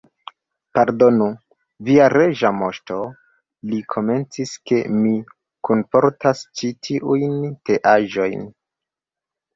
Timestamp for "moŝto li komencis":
2.61-4.55